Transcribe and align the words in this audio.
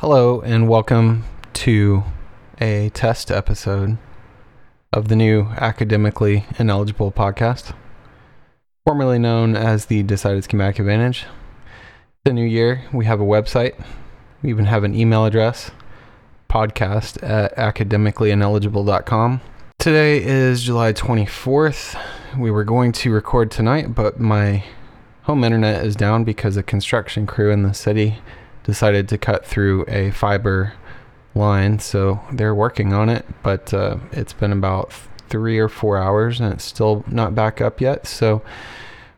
Hello, 0.00 0.40
and 0.42 0.68
welcome 0.68 1.24
to 1.54 2.04
a 2.60 2.88
test 2.90 3.32
episode 3.32 3.98
of 4.92 5.08
the 5.08 5.16
new 5.16 5.48
Academically 5.56 6.44
Ineligible 6.56 7.10
podcast, 7.10 7.74
formerly 8.86 9.18
known 9.18 9.56
as 9.56 9.86
the 9.86 10.04
Decided 10.04 10.44
Schematic 10.44 10.78
Advantage. 10.78 11.26
The 12.22 12.32
new 12.32 12.46
year, 12.46 12.84
we 12.92 13.06
have 13.06 13.20
a 13.20 13.24
website, 13.24 13.74
we 14.40 14.50
even 14.50 14.66
have 14.66 14.84
an 14.84 14.94
email 14.94 15.24
address 15.24 15.72
podcast 16.48 17.20
at 17.28 17.56
academicallyineligible.com. 17.56 19.40
Today 19.80 20.22
is 20.22 20.62
July 20.62 20.92
24th. 20.92 22.00
We 22.38 22.52
were 22.52 22.62
going 22.62 22.92
to 22.92 23.10
record 23.10 23.50
tonight, 23.50 23.96
but 23.96 24.20
my 24.20 24.62
home 25.22 25.42
internet 25.42 25.84
is 25.84 25.96
down 25.96 26.22
because 26.22 26.56
a 26.56 26.62
construction 26.62 27.26
crew 27.26 27.50
in 27.50 27.64
the 27.64 27.74
city 27.74 28.18
decided 28.68 29.08
to 29.08 29.16
cut 29.16 29.46
through 29.46 29.82
a 29.88 30.10
fiber 30.10 30.74
line. 31.34 31.78
So 31.78 32.20
they're 32.30 32.54
working 32.54 32.92
on 32.92 33.08
it, 33.08 33.24
but 33.42 33.72
uh, 33.72 33.96
it's 34.12 34.34
been 34.34 34.52
about 34.52 34.92
three 35.30 35.58
or 35.58 35.70
four 35.70 35.96
hours 35.96 36.38
and 36.38 36.52
it's 36.52 36.64
still 36.64 37.02
not 37.08 37.34
back 37.34 37.62
up 37.62 37.80
yet. 37.80 38.06
So 38.06 38.42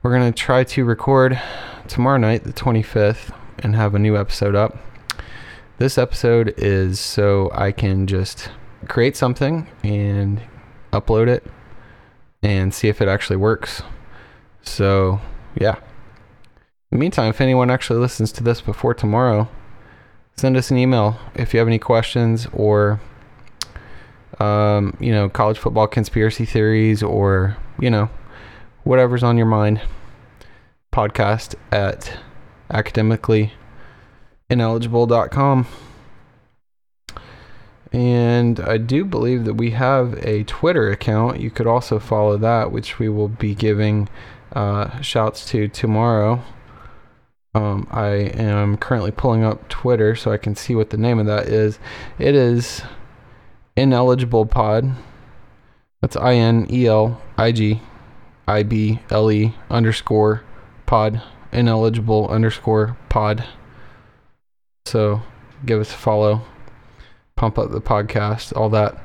we're 0.02 0.16
going 0.16 0.32
to 0.32 0.38
try 0.38 0.62
to 0.62 0.84
record 0.84 1.40
tomorrow 1.88 2.16
night, 2.16 2.45
the 2.45 2.52
25th, 2.52 3.36
and 3.59 3.74
have 3.74 3.96
a 3.96 3.98
new 3.98 4.16
episode 4.16 4.54
up. 4.54 4.78
This 5.78 5.98
episode 5.98 6.54
is 6.56 7.01
so 7.01 7.51
I 7.52 7.73
can 7.73 8.06
just 8.06 8.51
create 8.87 9.16
something 9.16 9.68
and 9.82 10.40
upload 10.92 11.26
it 11.26 11.45
and 12.40 12.73
see 12.73 12.87
if 12.87 13.02
it 13.02 13.09
actually 13.09 13.37
works. 13.37 13.82
So, 14.62 15.20
yeah. 15.56 15.80
Meantime, 16.92 17.30
if 17.30 17.40
anyone 17.40 17.70
actually 17.70 18.00
listens 18.00 18.32
to 18.32 18.42
this 18.42 18.60
before 18.60 18.94
tomorrow, 18.94 19.48
send 20.36 20.56
us 20.56 20.72
an 20.72 20.76
email 20.76 21.20
if 21.36 21.54
you 21.54 21.60
have 21.60 21.68
any 21.68 21.78
questions 21.78 22.48
or, 22.52 23.00
um, 24.40 24.96
you 24.98 25.12
know, 25.12 25.28
college 25.28 25.56
football 25.56 25.87
conspiracy 25.87 26.45
theories 26.45 27.00
or, 27.00 27.56
you 27.78 27.90
know, 27.90 28.10
whatever's 28.82 29.23
on 29.23 29.37
your 29.37 29.46
mind. 29.46 29.80
Podcast 30.92 31.54
at 31.70 32.18
academicallyineligible.com. 32.73 35.66
And 37.93 38.60
I 38.60 38.78
do 38.78 39.04
believe 39.04 39.45
that 39.45 39.54
we 39.54 39.70
have 39.70 40.15
a 40.26 40.43
Twitter 40.43 40.90
account. 40.90 41.38
You 41.38 41.52
could 41.52 41.68
also 41.68 42.00
follow 42.00 42.37
that, 42.38 42.72
which 42.72 42.98
we 42.98 43.09
will 43.09 43.28
be 43.28 43.54
giving 43.54 44.09
uh, 44.52 45.00
shouts 45.00 45.46
to 45.50 45.68
tomorrow. 45.68 46.43
Um, 47.54 47.88
I 47.90 48.09
am 48.09 48.76
currently 48.76 49.10
pulling 49.10 49.43
up 49.43 49.68
Twitter 49.68 50.15
so 50.15 50.30
I 50.30 50.37
can 50.37 50.54
see 50.54 50.74
what 50.74 50.90
the 50.90 50.96
name 50.96 51.18
of 51.18 51.26
that 51.26 51.48
is. 51.48 51.79
It 52.18 52.34
is 52.34 52.82
ineligible 53.76 54.46
pod. 54.46 54.95
That's 56.01 56.16
I 56.16 56.34
N 56.34 56.66
E 56.71 56.87
L 56.87 57.21
I 57.37 57.52
G 57.52 57.82
I 58.46 58.62
B 58.62 59.01
L 59.10 59.30
E 59.32 59.54
underscore 59.68 60.45
pod. 60.87 61.23
Ineligible 61.52 62.28
underscore 62.28 62.96
pod. 63.09 63.45
So 64.87 65.22
give 65.66 65.81
us 65.81 65.93
a 65.93 65.97
follow. 65.97 66.43
Pump 67.37 67.59
up 67.59 67.71
the 67.71 67.81
podcast, 67.81 68.56
all 68.56 68.69
that. 68.71 69.03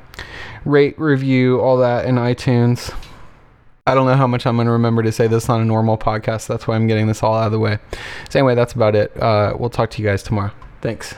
Rate, 0.64 0.98
review, 0.98 1.60
all 1.60 1.78
that 1.78 2.06
in 2.06 2.14
iTunes. 2.14 2.94
I 3.86 3.94
don't 3.94 4.06
know 4.06 4.16
how 4.16 4.26
much 4.26 4.46
I'm 4.46 4.56
going 4.56 4.66
to 4.66 4.72
remember 4.72 5.02
to 5.02 5.12
say 5.12 5.28
this 5.28 5.48
on 5.48 5.60
a 5.60 5.64
normal 5.64 5.96
podcast. 5.96 6.48
That's 6.48 6.66
why 6.66 6.74
I'm 6.74 6.88
getting 6.88 7.06
this 7.06 7.22
all 7.22 7.34
out 7.36 7.46
of 7.46 7.52
the 7.52 7.60
way. 7.60 7.78
So, 8.28 8.40
anyway, 8.40 8.56
that's 8.56 8.72
about 8.72 8.96
it. 8.96 9.16
Uh, 9.16 9.54
we'll 9.58 9.70
talk 9.70 9.90
to 9.90 10.02
you 10.02 10.08
guys 10.08 10.22
tomorrow. 10.22 10.50
Thanks. 10.80 11.14